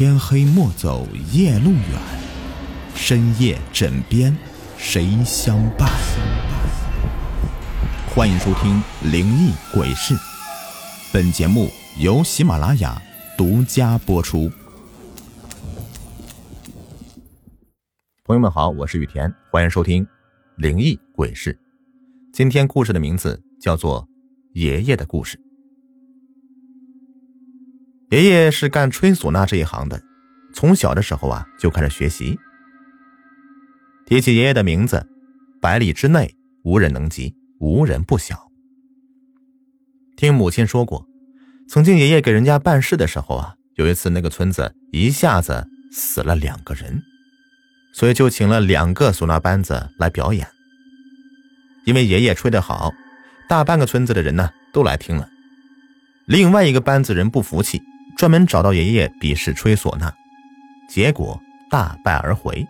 [0.00, 2.00] 天黑莫走夜路远，
[2.94, 4.34] 深夜枕边
[4.78, 5.90] 谁相伴？
[8.08, 8.82] 欢迎收听
[9.12, 10.14] 《灵异鬼事》，
[11.12, 11.68] 本节目
[11.98, 12.98] 由喜马拉雅
[13.36, 14.50] 独家播出。
[18.24, 20.02] 朋友们好，我是雨田，欢迎收听
[20.56, 21.52] 《灵异鬼事》。
[22.32, 24.04] 今天故事的名字叫做
[24.54, 25.36] 《爷爷的故事》。
[28.10, 30.02] 爷爷是干吹唢呐这一行的，
[30.52, 32.36] 从小的时候啊就开始学习。
[34.04, 35.06] 提起爷爷的名字，
[35.60, 36.34] 百里之内
[36.64, 38.50] 无人能及，无人不晓。
[40.16, 41.06] 听母亲说过，
[41.68, 47.00] 曾经爷爷给人家办事的时候啊，有一次那个村子一下子死了两个人，
[47.94, 50.48] 所以就请了两个唢呐班子来表演。
[51.84, 52.92] 因为爷爷吹得好，
[53.48, 55.28] 大半个村子的人呢都来听了。
[56.26, 57.80] 另外一个班子人不服气。
[58.20, 60.12] 专门找到爷爷比试吹唢呐，
[60.86, 61.40] 结果
[61.70, 62.68] 大败而回。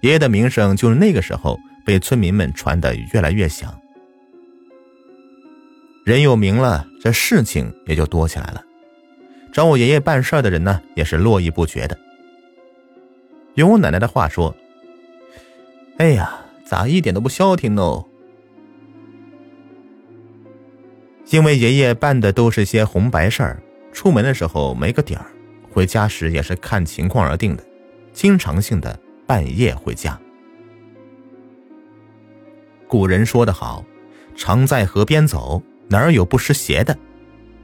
[0.00, 3.80] 爷爷的名声就是那个时候被村民们传得越来越响。
[6.04, 8.60] 人有名了，这事情也就多起来了。
[9.52, 11.96] 找我爷爷办事的人呢，也是络绎不绝的。
[13.54, 14.56] 用我奶奶的话说
[15.98, 18.02] ：“哎呀，咋一点都不消停呢？”
[21.30, 23.62] 因为爷爷办的都是些红白事儿。
[23.92, 25.26] 出门的时候没个点儿，
[25.70, 27.64] 回家时也是看情况而定的，
[28.12, 30.18] 经常性的半夜回家。
[32.86, 33.84] 古人说得好，
[34.34, 36.96] 常在河边走，哪儿有不湿鞋的？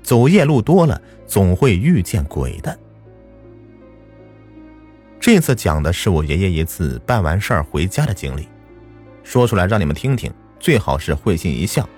[0.03, 2.79] 走夜路多了，总会遇见鬼的。
[5.19, 8.47] 这次讲的是我爷爷一次办完事儿回家的经历，
[9.23, 10.31] 说出来让你们听听，
[10.61, 11.89] 最好是会心一笑。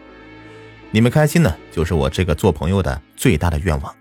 [0.92, 3.92] 你们开心呢，就是我这个做朋友的最大的愿望。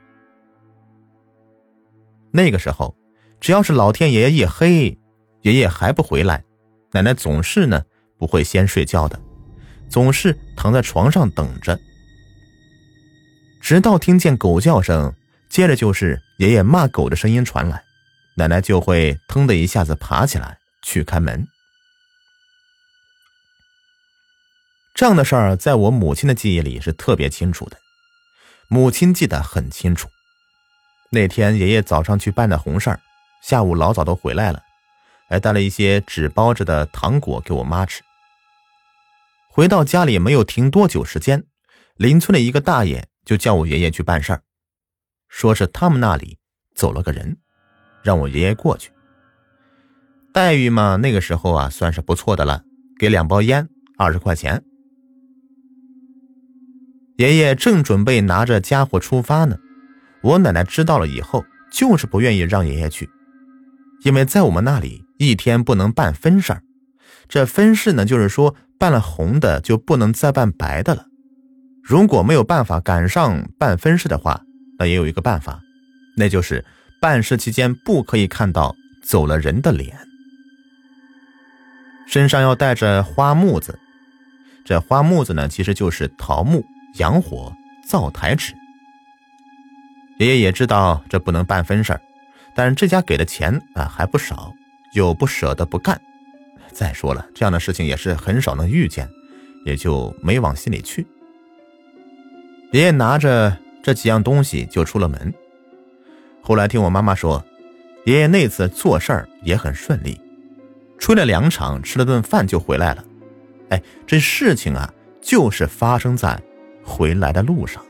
[2.35, 2.93] 那个时候，
[3.39, 4.99] 只要是老天爷一黑，
[5.43, 6.43] 爷爷还不回来，
[6.91, 7.81] 奶奶总是呢
[8.17, 9.17] 不会先睡觉的，
[9.89, 11.79] 总是躺在床上等着，
[13.61, 15.15] 直到听见狗叫声，
[15.49, 17.81] 接着就是爷爷骂狗的声音传来，
[18.35, 21.47] 奶奶就会腾的一下子爬起来去开门。
[24.93, 27.77] 这样的事儿，在我母亲的记忆里是特别清楚的，
[28.67, 30.09] 母亲记得很清楚。
[31.11, 32.99] 那天爷爷早上去办的红事儿，
[33.41, 34.61] 下午老早都回来了，
[35.29, 38.01] 还带了一些纸包着的糖果给我妈吃。
[39.49, 41.45] 回到家里没有停多久时间，
[41.95, 44.41] 邻村的一个大爷就叫我爷爷去办事儿，
[45.29, 46.37] 说是他们那里
[46.73, 47.37] 走了个人，
[48.03, 48.91] 让我爷爷过去。
[50.33, 52.63] 待遇嘛，那个时候啊算是不错的了，
[52.99, 54.61] 给两包烟，二十块钱。
[57.17, 59.57] 爷爷正准备拿着家伙出发呢。
[60.25, 63.07] 我奶奶知道了以后，就是不愿意让爷爷去，
[64.03, 66.63] 因为在我们那里一天不能办分事儿。
[67.29, 71.05] 这分事呢，就是说办了红的就不能再办白的了。
[71.83, 74.41] 如果没有办法赶上办分事的话，
[74.79, 75.61] 那也有一个办法，
[76.17, 76.65] 那就是
[76.99, 79.95] 办事期间不可以看到走了人的脸，
[82.07, 83.77] 身上要带着花木子。
[84.63, 86.65] 这花木子呢，其实就是桃木、
[86.95, 87.53] 洋火、
[87.87, 88.55] 灶台纸。
[90.17, 92.01] 爷爷也知道这不能办分事儿，
[92.53, 94.53] 但这家给的钱啊还不少，
[94.93, 95.99] 又不舍得不干。
[96.71, 99.09] 再说了，这样的事情也是很少能遇见，
[99.65, 101.05] 也就没往心里去。
[102.71, 105.33] 爷爷拿着这几样东西就出了门。
[106.41, 107.43] 后来听我妈妈说，
[108.05, 110.19] 爷爷那次做事儿也很顺利，
[110.97, 113.03] 吹了两场，吃了顿饭就回来了。
[113.69, 116.41] 哎，这事情啊，就是发生在
[116.83, 117.83] 回来的路上。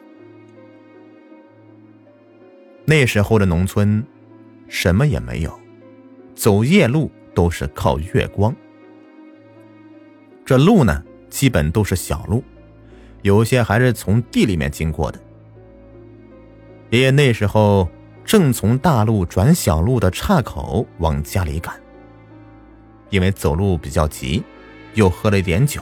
[2.85, 4.05] 那时候的农村，
[4.67, 5.59] 什么也没有，
[6.35, 8.55] 走夜路都是靠月光。
[10.45, 12.43] 这路呢，基本都是小路，
[13.23, 15.19] 有些还是从地里面经过的。
[16.91, 17.89] 爷爷那时候
[18.23, 21.75] 正从大路转小路的岔口往家里赶，
[23.09, 24.43] 因为走路比较急，
[24.93, 25.81] 又喝了一点酒，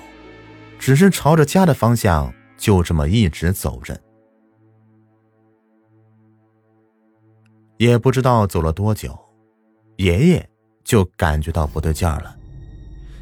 [0.79, 3.99] 只是朝着家的方向就这么一直走着。
[7.83, 9.19] 也不知道走了多久，
[9.97, 10.49] 爷爷
[10.85, 12.33] 就感觉到不对劲儿了。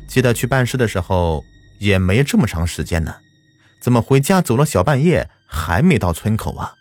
[0.08, 1.44] 记得去办事的时候
[1.80, 3.16] 也没这么长时间呢，
[3.82, 6.76] 怎么回家走了小半夜还没到村口啊？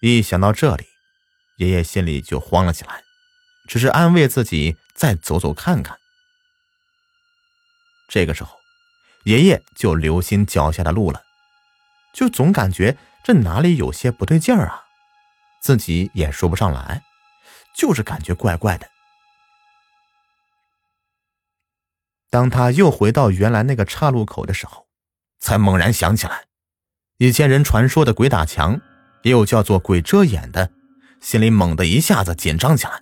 [0.00, 0.84] 一想到这里，
[1.58, 3.04] 爷爷心里就慌了起来，
[3.68, 5.96] 只是安慰自己再走走看看。
[8.08, 8.56] 这个时候，
[9.22, 11.22] 爷爷就留心脚下的路了，
[12.12, 14.86] 就总感觉这哪里有些不对劲儿啊。
[15.60, 17.02] 自己也说不上来，
[17.76, 18.86] 就是感觉怪怪的。
[22.30, 24.86] 当他又回到原来那个岔路口的时候，
[25.40, 26.44] 才猛然想起来，
[27.18, 28.80] 以前人传说的鬼打墙，
[29.22, 30.70] 也有叫做鬼遮眼的，
[31.20, 33.00] 心里猛地一下子紧张起来。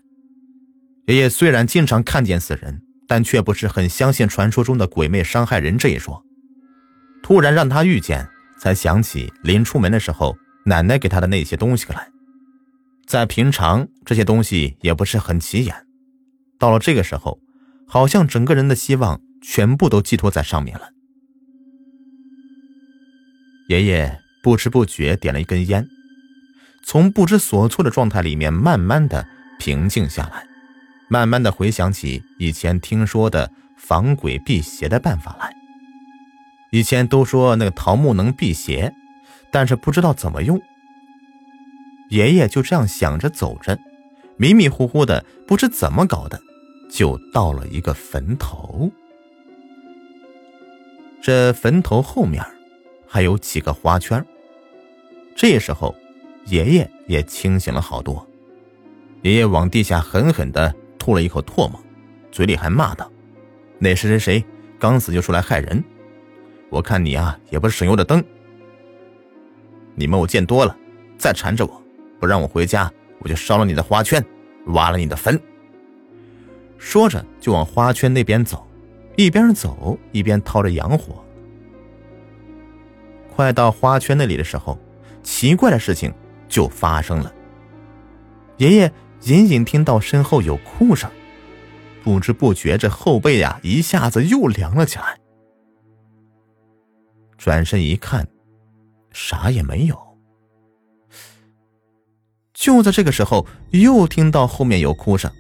[1.07, 6.23] 爷爷虽然经常看见死人，但却不是很相信传说中的鬼魅伤害人这一说。
[7.23, 8.29] 突然让他遇见，
[8.59, 12.11] 才想起临出门的时候奶奶给他的那些东西来。
[13.09, 15.75] 在平常，这些东西也不是很起眼，
[16.59, 17.41] 到了这个时候，
[17.87, 20.91] 好像整个人的希望全部都寄托在上面了。
[23.69, 25.89] 爷爷不知不觉点了一根烟，
[26.85, 29.27] 从不知所措的状态里面慢慢的
[29.59, 30.47] 平静下来，
[31.09, 35.51] 慢慢的回想起以前听说的防鬼辟邪的办法来。
[36.71, 38.95] 以前都说那个桃木能辟邪，
[39.51, 40.61] 但是不知道怎么用。
[42.11, 43.79] 爷爷就这样想着走着，
[44.37, 46.41] 迷迷糊糊的，不知怎么搞的，
[46.91, 48.91] 就到了一个坟头。
[51.21, 52.45] 这坟头后面
[53.07, 54.25] 还有几个花圈。
[55.37, 55.95] 这时候，
[56.47, 58.27] 爷爷也清醒了好多。
[59.23, 61.79] 爷爷往地下狠狠的吐了一口唾沫，
[62.31, 63.11] 嘴里还骂道
[63.79, 64.45] ：“那谁谁谁
[64.79, 65.83] 刚死就出来害人！”
[66.71, 68.23] 我看你啊，也不是省油的灯。
[69.95, 70.77] 你们我见多了，
[71.19, 71.83] 再缠着我，
[72.19, 74.25] 不让我回家，我就烧了你的花圈，
[74.67, 75.41] 挖了你的坟。
[76.79, 78.67] 说着就往花圈那边走，
[79.17, 81.25] 一边走一边掏着洋火。
[83.35, 84.79] 快到花圈那里的时候，
[85.23, 86.13] 奇怪的事情
[86.49, 87.33] 就发生了。
[88.57, 88.93] 爷爷
[89.23, 91.09] 隐隐听到身后有哭声，
[92.03, 95.19] 不知不觉这后背呀一下子又凉了起来。
[97.37, 98.27] 转身一看，
[99.13, 100.08] 啥也没有。
[102.59, 105.33] 就在这个时候，又听到后面有哭声，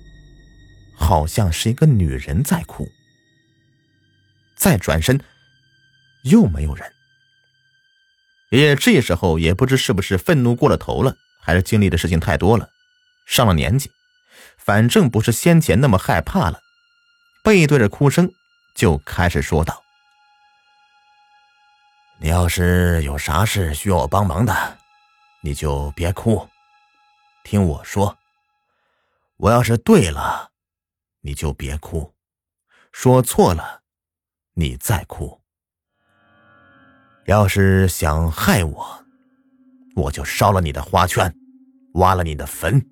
[0.96, 2.88] 好像是一个女人在哭。
[4.56, 5.20] 再转身，
[6.22, 6.92] 又没有人。
[8.50, 11.12] 爷爷这时候也不知是不是愤怒过了头了，
[11.42, 12.68] 还是经历的事情太多了，
[13.26, 13.90] 上了年纪，
[14.56, 16.60] 反正不是先前那么害怕了，
[17.42, 18.30] 背对着哭声，
[18.74, 19.82] 就开始说道。
[22.20, 24.78] 你要是有啥事需要我帮忙的，
[25.42, 26.48] 你就别哭，
[27.48, 28.18] 听我说。
[29.38, 30.50] 我要是对了，
[31.22, 32.12] 你就别哭；
[32.92, 33.80] 说错了，
[34.52, 35.40] 你再哭。
[37.24, 39.02] 要是想害我，
[39.96, 41.34] 我就烧了你的花圈，
[41.94, 42.86] 挖了你的坟，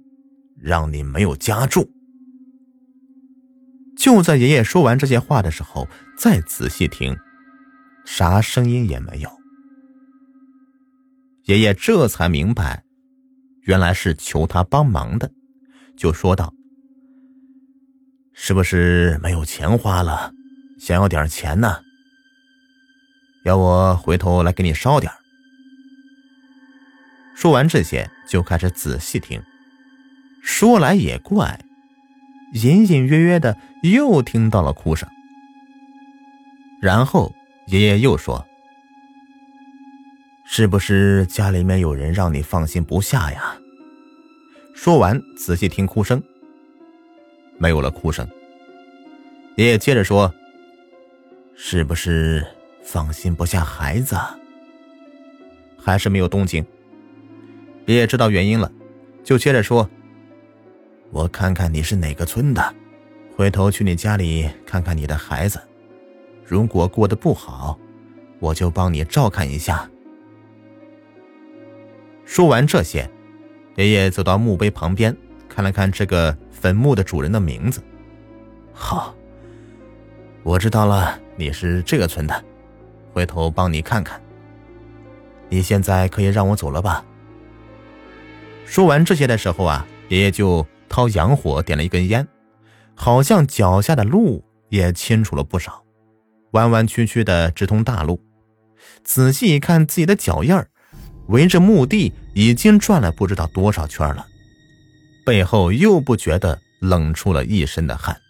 [0.58, 1.90] 让你没有家住。
[3.98, 5.86] 就在爷爷说完这些话的时候，
[6.16, 7.14] 再仔细听。
[8.06, 9.30] 啥声音也没有，
[11.44, 12.85] 爷爷这才明白，
[13.66, 15.30] 原来是求他帮忙的，
[15.96, 16.52] 就说道
[18.34, 20.32] ：“是不是没有钱花了，
[20.80, 21.80] 想要点钱呢？
[23.44, 25.12] 要我回头来给你烧点
[27.36, 29.42] 说完这些，就开始仔细听。
[30.42, 31.60] 说来也怪，
[32.54, 35.08] 隐隐约约的又听到了哭声，
[36.80, 37.34] 然后。
[37.68, 38.46] 爷爷又说
[40.48, 43.56] ：“是不是家里面有人让你放心不下呀？”
[44.72, 46.22] 说完，仔细听哭声，
[47.58, 48.26] 没有了哭声。
[49.56, 50.32] 爷爷接着说
[51.56, 52.46] ：“是不是
[52.82, 54.16] 放心不下孩子？”
[55.78, 56.64] 还是没有动静。
[57.86, 58.70] 爷爷知道原因了，
[59.24, 59.88] 就接着说
[61.10, 62.74] ：“我看看你是哪个村的，
[63.34, 65.60] 回头去你家里看看你的孩子。”
[66.44, 67.78] 如果过得不好，
[68.38, 69.88] 我就帮你照看一下。
[72.26, 73.08] 说完这些，
[73.76, 75.16] 爷爷走到墓碑旁边，
[75.48, 77.80] 看了看这个坟墓的主人的名字。
[78.72, 79.14] 好，
[80.42, 82.44] 我知道了，你是这个村的，
[83.12, 84.20] 回头帮你看看。
[85.48, 87.04] 你现在可以让我走了吧？
[88.66, 92.26] 说完这些的时候啊，爷爷就掏洋火点了一根烟，
[92.96, 95.84] 好像脚下的路也清楚了不少。
[96.50, 98.20] 弯弯曲曲的直通大路，
[99.04, 100.68] 仔细一看自己的脚印儿，
[101.28, 104.26] 围着墓地已经转了不知道多少圈了，
[105.24, 108.20] 背后又不觉得冷出了一身的汗，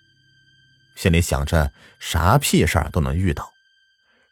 [0.96, 3.50] 心里想着啥屁事儿都能遇到，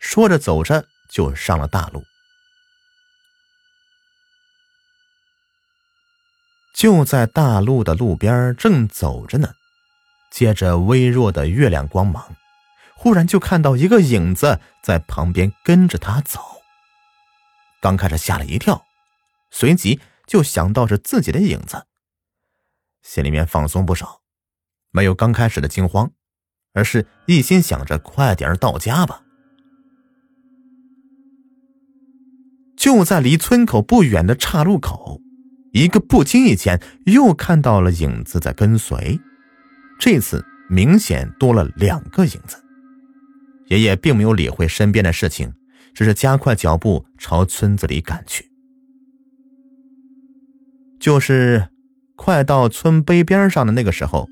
[0.01, 2.03] 说着走着就上了大路。
[6.75, 9.51] 就在大路的路边正走着呢，
[10.31, 12.37] 借着微弱的月亮光芒。
[12.97, 16.41] 忽然就看到一个影子在旁边跟着他走。
[17.85, 18.83] 刚开始吓了一跳，
[19.51, 21.85] 随即就想到是自己的影子，
[23.03, 24.23] 心里面放松不少，
[24.91, 26.11] 没有刚开始的惊慌，
[26.73, 29.21] 而是一心想着快点到家吧。
[32.75, 35.21] 就在离村口不远的岔路口，
[35.75, 39.21] 一个不经意间又看到了影子在跟随，
[40.01, 42.65] 这次明显多了两个影子。
[43.67, 45.53] 爷爷并没有理会身边的事情，
[45.95, 48.51] 只是加快脚步朝村子里赶去。
[50.99, 51.69] 就是
[52.17, 54.29] 快到村碑边上的那个时候，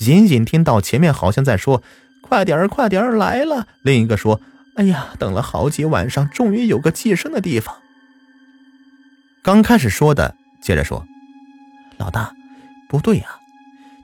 [0.00, 1.82] 隐隐听到前面好像在说
[2.20, 4.40] ：“快点儿，快点儿，来了。”另一个说。
[4.76, 7.74] 哎呀，等了好几晚上，终于有个寄生的地方。
[9.42, 11.06] 刚开始说的，接着说
[11.96, 12.34] ：“老大，
[12.86, 13.40] 不对呀，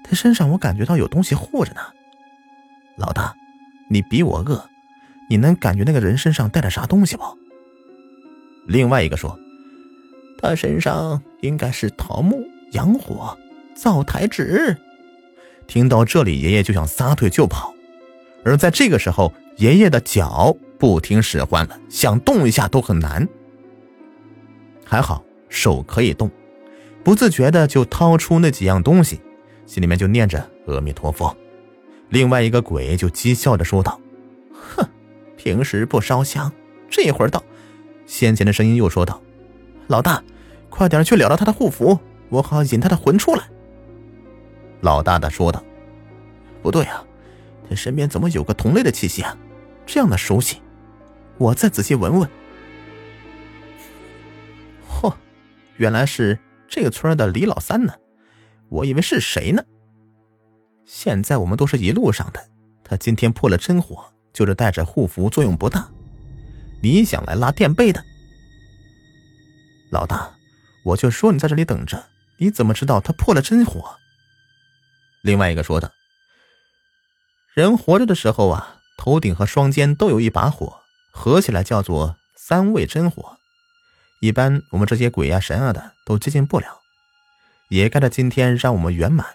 [0.03, 1.81] 他身上我感觉到有东西护着呢。”
[2.97, 3.35] 老大，
[3.91, 4.67] 你比我饿，
[5.33, 7.23] 你能感觉那个人身上带着啥东西不？
[8.67, 9.39] 另外一个说
[10.39, 13.35] ：“他身上应该是桃木、阳火、
[13.75, 14.77] 灶台纸。”
[15.67, 17.73] 听到这里，爷爷就想撒腿就跑，
[18.45, 19.33] 而在这个时候。
[19.59, 23.29] 爷爷的脚不听使唤了，想动一下都很难。
[24.83, 26.31] 还好手可以动，
[27.05, 29.21] 不自觉的就掏出那几样东西，
[29.67, 31.37] 心里面就念着阿弥陀佛。
[32.09, 34.01] 另外一个鬼就讥笑着说道
[34.75, 34.89] ：“哼，
[35.43, 36.53] 平时不烧香，
[36.89, 37.43] 这会儿到。”
[38.07, 39.21] 先前的声音又说道
[39.89, 40.23] ：“老大，
[40.71, 43.43] 快点去了了他的护符，我好引他的魂出来。”
[44.83, 45.61] 老大的说道
[46.63, 47.05] ：“不对啊。”
[47.69, 49.37] 他身边怎么有个同类的气息啊？
[49.85, 50.61] 这样的熟悉，
[51.39, 52.31] 我再仔细闻闻。
[54.89, 55.13] 嚯，
[55.77, 57.95] 原来是这个村的李老三呢！
[58.69, 59.65] 我以为是谁呢？
[60.85, 62.49] 现在我们都是一路上的，
[62.85, 65.89] 他今天破了真火，就是带着护符作用不大。
[66.83, 68.05] 你想来拉垫背的？
[69.91, 70.33] 老大，
[70.85, 72.05] 我就说你在这里等着，
[72.39, 73.97] 你怎么知道他破了真火？
[75.23, 75.93] 另外一个说的。
[77.55, 80.81] 人活着的时候啊，头顶和双肩都有一把火，
[81.13, 83.37] 合起来叫做三味真火。
[84.21, 86.81] 一般我们这些鬼呀神啊的都接近不了，
[87.69, 89.27] 也该在今天让我们圆满。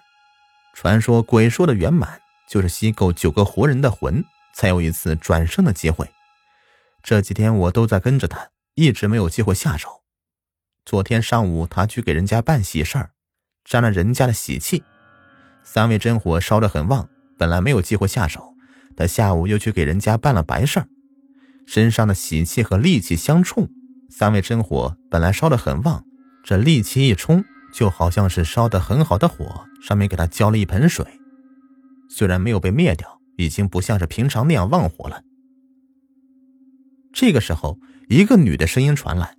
[0.73, 4.23] 传说鬼说的圆满，就是吸够九个活人的魂，
[4.57, 6.09] 才有一次转生的机会。
[7.03, 10.01] 这几天我都在跟着他，一直没有机会下手。
[10.83, 13.11] 昨天上午他去给人家办喜事儿，
[13.63, 14.83] 沾了人家的喜气，
[15.63, 17.07] 三味真火烧得很旺。
[17.37, 18.55] 本来没有机会下手，
[18.95, 20.87] 他下午又去给人家办了白事儿，
[21.67, 23.69] 身上的喜气和戾气相冲，
[24.09, 26.03] 三味真火本来烧得很旺，
[26.43, 31.05] 这戾气一冲，就好像是烧得很好的火，上面给他浇了一盆水，
[32.09, 35.23] 虽然没有被灭掉，已经不像是平常那样旺火了。
[37.13, 37.79] 这个时候，
[38.09, 39.35] 一个女的声音传来：“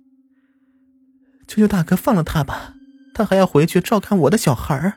[1.47, 2.73] 求求大哥放了他吧，
[3.13, 4.95] 他还要回去照看我的小孩儿，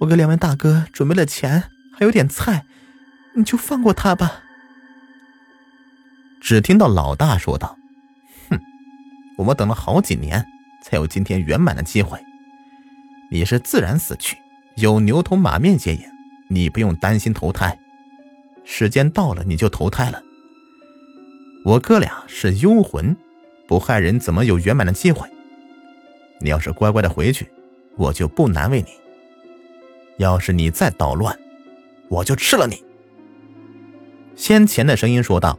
[0.00, 2.66] 我给两位大哥准备了钱。”还有点菜，
[3.36, 4.42] 你就放过他吧。
[6.40, 7.78] 只听到老大说道
[8.50, 8.58] ：“哼，
[9.38, 10.44] 我们等了好几年，
[10.82, 12.18] 才有今天圆满的机会。
[13.30, 14.36] 你是自然死去，
[14.74, 16.02] 有牛头马面接引，
[16.48, 17.78] 你不用担心投胎。
[18.64, 20.22] 时间到了，你就投胎了。
[21.64, 23.16] 我哥俩是幽魂，
[23.66, 25.28] 不害人，怎么有圆满的机会？
[26.40, 27.48] 你要是乖乖的回去，
[27.96, 28.88] 我就不难为你。
[30.18, 31.38] 要是你再捣乱，”
[32.08, 32.84] 我就吃了你。
[34.36, 35.58] 先前的声音说道：“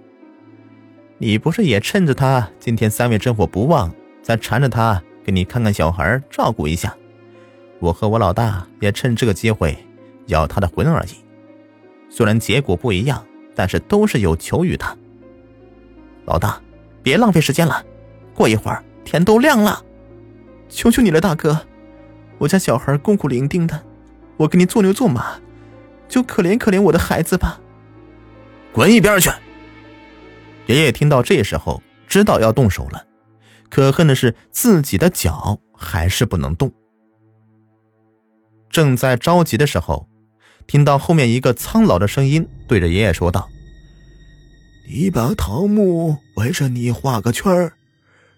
[1.18, 6.96] 你不是也趁着他今天三味真火不旺，再缠着他给你看看小孩，照顾一下？
[7.80, 9.78] 我和我老大也趁这个机会
[10.28, 11.25] 要他的魂而已。
[12.16, 14.96] 虽然结果不一样，但是都是有求于他。
[16.24, 16.62] 老大，
[17.04, 17.86] 别浪费时间了，
[18.34, 19.84] 过一会儿天都亮了，
[20.70, 21.68] 求求你了，大哥！
[22.38, 23.84] 我家小孩孤苦伶仃的，
[24.38, 25.42] 我给你做牛做马。”
[26.08, 27.60] 就可怜可怜我的孩子吧！
[28.72, 29.30] 滚一边去！
[30.68, 33.06] 爷爷听到这时候，知道要动手了，
[33.70, 36.72] 可恨的是自己的脚还是不能动。
[38.70, 40.08] 正在着急的时候，
[40.68, 43.50] 听到后面一个苍老的声音对着爷爷说道
[44.90, 47.72] ：“你把桃木围着你画个圈，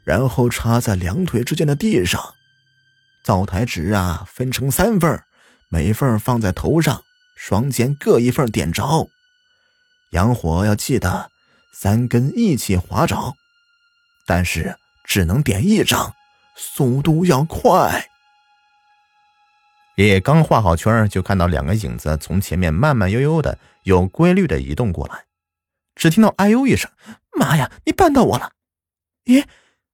[0.04, 2.22] 然后插在两腿之间的地上。
[3.24, 5.24] 灶台纸啊，分成三份
[5.70, 7.02] 每份放在头上。”
[7.40, 9.08] 双肩各一份，点着。
[10.10, 11.30] 阳火要记得
[11.72, 13.36] 三根一起划着，
[14.26, 16.16] 但是只能点一张，
[16.56, 18.10] 速度要快。
[19.98, 25.26] 爷爷刚画好圈，就看到两个影子从前面慢慢悠悠的、有规律的移动过来。
[25.96, 26.92] 只听到“哎呦”一声
[27.36, 28.52] ，“妈呀，你绊到我了！”
[29.26, 29.44] 咦，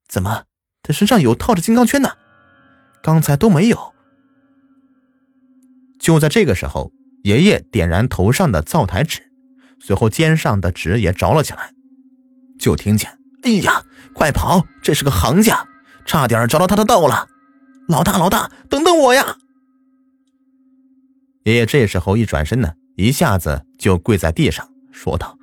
[0.06, 0.44] 怎么
[0.82, 2.10] 他身上有套着金刚圈呢？
[3.02, 3.94] 刚才都没有。
[5.98, 6.92] 就在这个时候，
[7.22, 9.22] 爷爷点燃头上的灶台纸，
[9.80, 11.72] 随后肩上的纸也着了起来，
[12.60, 13.82] 就听见：“哎呀，
[14.12, 14.66] 快跑！
[14.82, 15.66] 这是个行家，
[16.04, 17.26] 差点着了他的道了！
[17.88, 19.38] 老大，老大，等等我呀！”
[21.44, 25.38] 爷爷这时候一转身呢，一下子就跪在地上，说道：“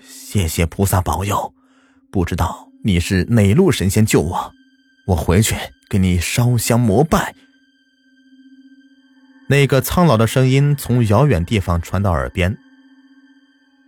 [0.00, 1.52] 谢谢菩萨保佑，
[2.12, 4.52] 不知道你是哪路神仙救我，
[5.08, 5.56] 我回去
[5.88, 7.34] 给你烧香膜拜。”
[9.50, 12.56] 那个苍老的声音从遥远地方传到耳边，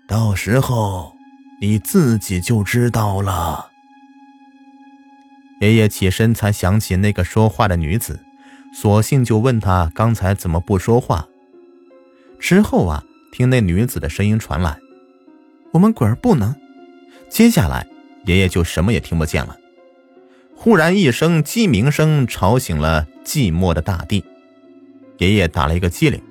[0.08, 1.14] 到时候
[1.60, 3.70] 你自己就知道了。
[5.60, 8.20] 爷爷起身才想起那个说话的女子，
[8.74, 11.28] 索性就问他刚才怎么不说话。
[12.44, 14.78] 之后啊，听那女子的声音传来
[15.72, 16.54] ：“我们鬼儿不能。”
[17.30, 17.86] 接下来，
[18.26, 19.56] 爷爷就什么也听不见了。
[20.54, 24.22] 忽然一声鸡鸣声吵醒了寂寞的大地，
[25.16, 26.22] 爷爷打了一个激灵，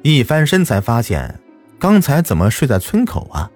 [0.00, 1.38] 一翻身才发现
[1.78, 3.50] 刚才怎么睡在村口啊？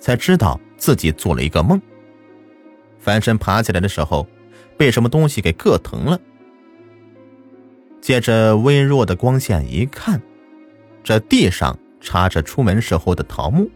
[0.00, 1.78] 才知道自己做了一个梦。
[2.98, 4.26] 翻身爬起来的时候，
[4.78, 6.18] 被什么东西给硌疼了。
[8.00, 10.22] 借着微弱的光线一看。
[11.04, 13.70] 这地上插着出门时候的桃木，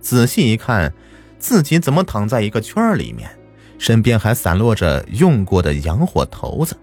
[0.00, 0.94] 仔细一看，
[1.38, 3.28] 自己怎么躺在一个圈里面，
[3.76, 6.76] 身边还散落着用过的洋火头子。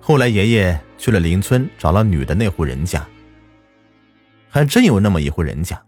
[0.00, 3.06] 后来爷爷去了邻村，找了女的那户人家，
[4.48, 5.80] 还真有那么一户人家。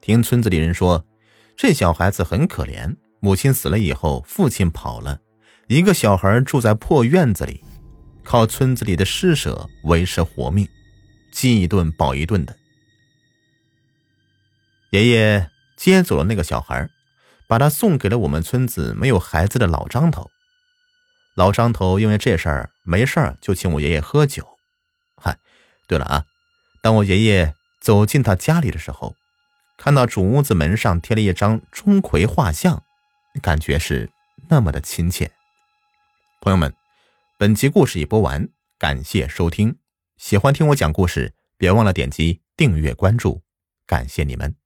[0.00, 1.04] 听村子里人说，
[1.56, 5.18] 这小孩子很可怜，母亲死了以后，父亲跑了，
[5.66, 7.62] 一个小孩住在破院子里。
[8.28, 10.68] 靠村子里的施舍维持活命，
[11.32, 12.54] 饥一顿饱一顿的。
[14.90, 16.90] 爷爷接走了那个小孩，
[17.46, 20.30] 把他送给了我们村子没有孩子的老张头。
[21.36, 24.46] 老张头因为这事儿没事儿就请我爷爷喝酒。
[25.16, 25.38] 嗨，
[25.86, 26.26] 对了啊，
[26.82, 29.14] 当我爷爷走进他家里的时候，
[29.78, 32.82] 看到主屋子门上贴了一张钟馗画像，
[33.40, 34.10] 感觉是
[34.50, 35.30] 那么的亲切。
[36.42, 36.74] 朋友们。
[37.40, 38.48] 本集故事已播完，
[38.80, 39.78] 感谢收听。
[40.16, 43.42] 喜欢听我讲故事，别忘了点击订阅关注，
[43.86, 44.56] 感谢你们。